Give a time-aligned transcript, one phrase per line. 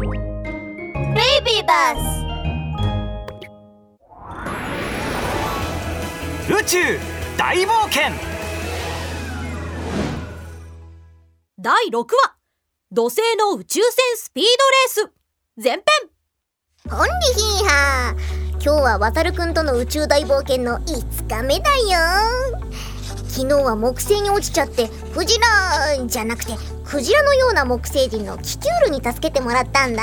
[0.00, 0.10] ベイ
[1.44, 1.98] ビーバス
[6.52, 6.78] 宇宙
[7.36, 8.02] 大冒険。
[11.58, 12.36] 第6話
[12.92, 15.12] 土星の宇宙船スピードレース。
[15.56, 15.82] 前編。
[16.88, 17.66] ほんりひー。
[17.66, 18.14] は
[18.52, 21.98] 今日はわたるくんとの宇宙大冒険の5日目だよ。
[23.26, 26.52] 昨日は木星に落ちちゃってクジラじゃなくて
[26.88, 30.02] クジラのような木星人のキキュールに助けてもらったんだ。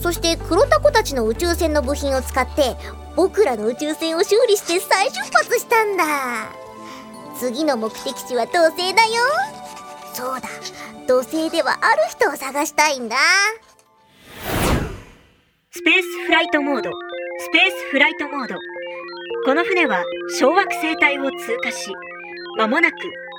[0.00, 2.74] そして黒タコたちの宇宙船の部品を使って
[3.14, 6.04] 僕らの宇宙船を修理して再出発したんだ。
[7.38, 9.22] 次の目的地は土星だよ。
[10.12, 10.48] そうだ。
[11.06, 13.16] 土星ではある人を探したいんだ。
[15.70, 16.90] スペースフライトモード。
[16.90, 18.56] スペースフライトモード。
[19.44, 20.04] この船は
[20.38, 21.92] 小惑星帯を通過し
[22.58, 22.96] まもなく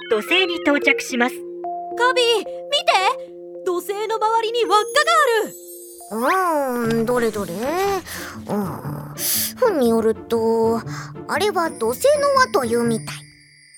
[0.10, 1.53] 土星に到着します。
[1.96, 3.34] カビ見て。
[3.66, 6.90] 土星の周りに輪っかがある。
[6.92, 7.54] うーんどれどれ。
[7.54, 9.16] うん。
[9.60, 10.82] 本によると
[11.28, 13.16] あれは土星の輪というみたい。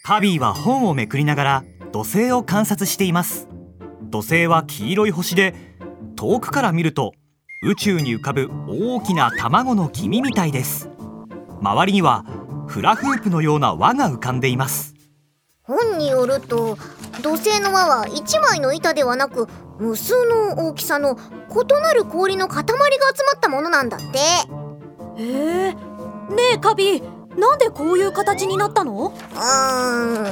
[0.04, 3.48] カビーは本をめくりながら土星を観察しています。
[4.10, 5.54] 土星は黄色い星で
[6.16, 7.14] 遠くから見ると
[7.64, 10.90] 宇宙に浮かぶ大きな卵の黄身みたいです。
[11.62, 12.26] 周りには
[12.68, 14.94] フラフープのような輪が浮かんでいます。
[15.64, 16.78] 本によると
[17.22, 19.48] 土星の輪は1枚の板ではなく
[19.80, 21.18] 無数の大きさの
[21.50, 24.06] 異なる氷の塊が集まったものなんだって。
[25.18, 25.78] へえね
[26.54, 27.02] えカビ
[27.38, 29.08] なんでこういう形になったの？
[29.08, 29.42] うー
[30.22, 30.26] ん。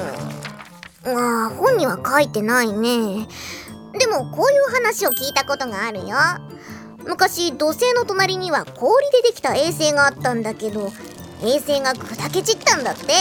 [1.05, 3.27] あ本には書いてないね。
[3.97, 6.15] でもこういう話を聞いたことがあるよ。
[7.05, 10.91] 昔土星の隣には氷でできた衛星があったんだけど
[11.41, 13.13] 衛星が砕け散ったんだって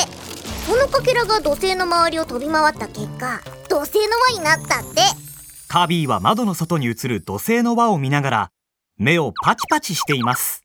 [0.66, 5.00] そのかけらが土星の周りを飛び回った結果土星の輪になったって。
[5.68, 8.50] カービィは窓の外に映る土星の輪を見ながら
[8.98, 10.62] 目をパチパチしています。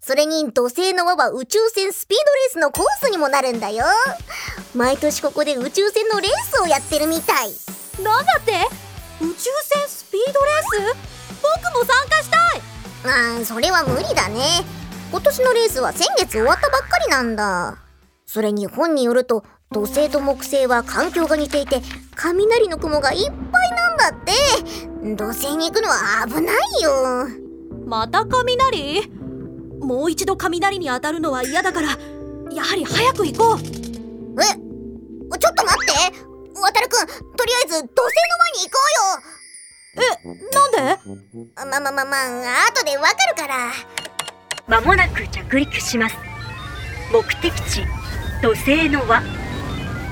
[0.00, 3.84] それに土星の輪は宇宙船スピードレースのコースにもなるんだよ。
[4.74, 7.50] 毎年ここで宇宙船のレースをやってるみたい。
[8.02, 8.52] なんだって？
[9.20, 10.96] 宇宙船スピードレース？
[11.42, 12.62] 僕も参加したい！
[13.36, 14.64] ああそれは無理だね。
[15.10, 17.76] 今年のレースは先月終わったばっかりなんだ
[18.32, 19.42] それに本によると
[19.72, 21.82] 土星と木星は環境が似ていて
[22.14, 23.32] 雷の雲がいっぱい
[23.72, 24.30] なんだって。
[25.16, 27.26] 土星に行くのは危ないよ。
[27.86, 29.10] また雷？
[29.80, 31.88] もう一度雷に当たるのは嫌だから
[32.54, 33.58] やはり早く行こう。
[33.58, 33.64] え？
[33.66, 35.92] ちょっと待って。
[36.54, 40.06] 渡るくんとりあえず土星の輪に行こうよ。
[40.06, 40.14] え
[40.54, 41.80] なんで？
[41.80, 42.16] まままま
[42.68, 43.72] 後でわかるから。
[44.68, 46.14] まもなく着陸します。
[47.12, 47.84] 目的地
[48.42, 49.22] 土星の輪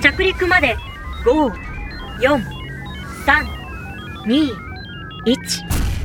[0.02, 0.76] 着陸まで
[4.26, 4.54] 54321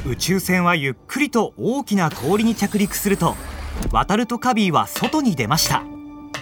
[0.05, 3.35] 宇宙船はゆっくりと大きな氷に着陸すると
[3.91, 5.83] 渡るとカビーは外に出ました。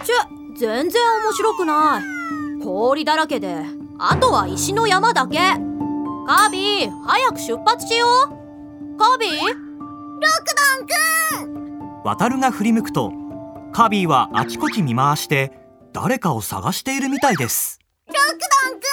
[0.04, 0.12] ちゅ
[0.56, 2.62] 全然面白くない。
[2.62, 3.56] 氷だらけで
[3.98, 5.38] あとは石の山だけ。
[6.28, 8.98] カビー早く出発しよう。
[8.98, 9.56] カビーロク
[11.40, 12.02] ドンくん。
[12.04, 13.12] 渡るが振り向くと
[13.72, 15.61] カビーはあちこち見回して
[15.92, 17.78] 誰かを探しているみたいです。
[18.08, 18.84] ロクドンく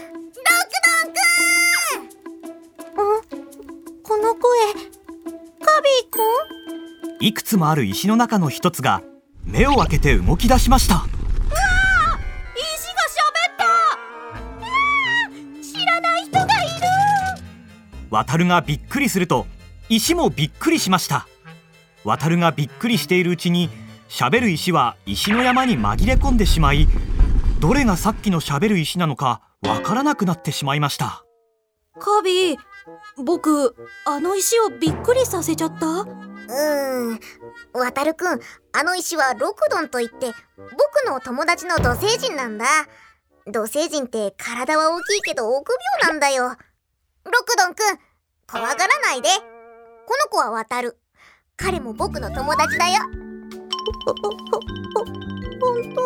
[0.00, 1.14] んロクドン
[2.94, 3.24] く
[3.94, 4.02] ん？
[4.02, 4.40] この声。
[5.60, 6.18] カビーく
[7.22, 9.02] んいくつもある石の中の一つが
[9.44, 11.04] 目を開けて動き出しました。
[12.56, 13.64] 石が喋った
[15.62, 16.46] 知らない人がい
[18.40, 19.46] るがびっくりすると
[19.88, 21.26] 石もびっくりしました。
[22.04, 23.68] 渡るがびっくりしているうちに
[24.08, 26.88] 喋る石は石の山に紛れ込んでしまい
[27.60, 31.24] どれがさっきの喋る石なのかわからなくなってしまいました。
[31.98, 32.58] カビー
[33.24, 33.74] 僕
[34.06, 35.86] あの石をびっくりさせちゃった？
[35.86, 37.20] うん
[37.74, 38.40] 渡るくん
[38.72, 42.66] あの石はロクドンといって僕の友達の土星人なんだ。
[43.46, 46.56] 土星人って体は大きいけど臆病なんだよ。
[47.24, 47.98] ロクドンくん
[48.46, 49.28] 怖がらないで。
[50.06, 50.98] この子は渡る。
[51.56, 53.00] 彼も僕の友達だよ
[53.88, 54.12] 本
[55.94, 56.02] 当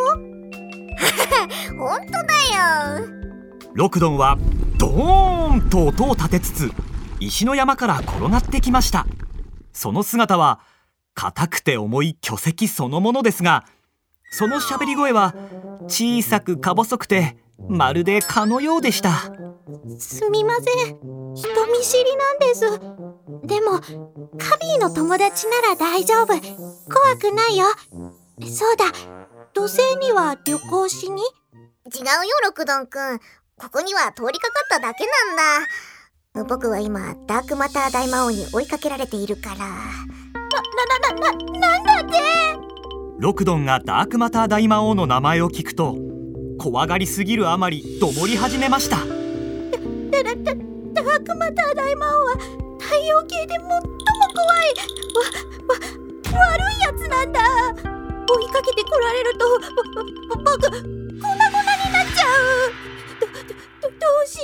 [1.77, 2.35] 本当だ
[3.01, 3.07] よ。
[3.75, 4.39] ロクドンは
[4.79, 6.71] ドーンと音を立てつつ
[7.19, 9.07] 石の山から転がってきました。
[9.73, 10.61] その姿は
[11.15, 13.65] 硬くて重い巨石そのものですが
[14.31, 15.35] その喋り声は
[15.85, 17.37] 小さくか細くて
[17.69, 19.33] まるで蚊のようでした。
[19.99, 20.97] すみません。
[21.35, 23.12] 人見知りなんです。
[23.45, 23.81] でも
[24.39, 26.29] カビーの友達なら大丈夫。
[26.29, 26.39] 怖
[27.19, 27.67] くないよ。
[28.47, 28.87] そうだ。
[29.55, 31.23] 土星には旅行しに？
[31.87, 33.19] 違うよロクドンくん。
[33.59, 35.05] ここには通りかかっただけ
[36.35, 36.45] なんだ。
[36.49, 39.59] 僕は今ダークマター大魔王に追いかけられているから。
[39.59, 39.75] な、な、
[41.21, 42.19] な、な、なんだって？
[43.19, 45.97] ロクドンがダークマター大魔王の名前を聞くと
[46.59, 48.97] 怖がりすぎるあまりどもり始めました。
[48.97, 49.05] だ、
[50.23, 50.55] だ、だ、
[50.95, 52.35] ダークマター大魔王は
[52.83, 53.83] 太陽系で最も怖
[54.65, 54.75] い。
[55.15, 55.25] わ、
[55.69, 57.41] わ、悪いやつなんだ。
[58.29, 60.91] 追いかけてこられると、ぼ、僕、粉々に
[61.93, 62.73] なっちゃう。
[63.21, 64.43] ど、ど、ど、どうしよ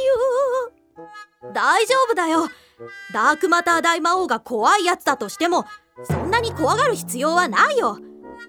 [1.50, 1.52] う。
[1.52, 2.48] 大丈夫だよ。
[3.12, 5.64] ダークマター大魔王が怖いやつだとしても
[6.04, 7.98] そんなに怖がる必要はないよ。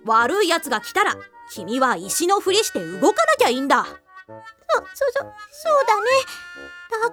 [0.06, 1.15] 悪いやつが来たら
[1.51, 3.85] 君は石のふりして動かなきゃいいんだ。
[3.85, 6.06] そ、そ、そ、そうだね。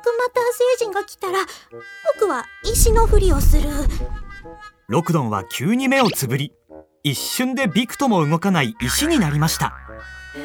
[0.07, 0.45] ダークマター
[0.77, 1.41] 星人が来たら
[2.21, 3.69] 僕は石のふりをする。
[4.87, 6.53] ロクドンは急に目をつぶり
[7.03, 9.75] 一瞬でびくとも動かない石になりました。
[10.37, 10.45] へえ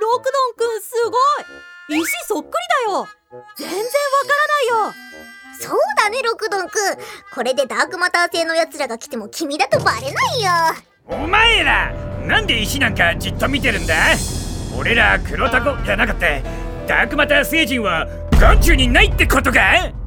[0.00, 0.94] ロクドンくんす
[1.90, 2.00] ごい。
[2.00, 2.52] 石そっくり
[2.86, 3.06] だよ。
[3.56, 3.90] 全然わか
[4.78, 4.94] らないよ。
[5.60, 6.96] そうだねロクドンくん。
[7.34, 10.50] これでダークマター星のやつらが来ても君だとバレないよ。
[11.04, 11.92] お前ら
[12.26, 13.94] なんで石なんかじっと見てるんだ？
[14.78, 16.26] 俺ら黒タコじゃなかった。
[16.86, 18.06] ダークマター星人は
[18.40, 19.97] 眼中にないってことか？